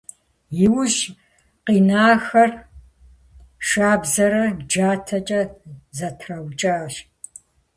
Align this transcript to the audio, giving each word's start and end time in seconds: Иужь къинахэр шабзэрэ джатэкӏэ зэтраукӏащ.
Иужь 0.63 1.01
къинахэр 1.65 2.51
шабзэрэ 3.67 4.45
джатэкӏэ 4.69 5.41
зэтраукӏащ. 5.97 6.93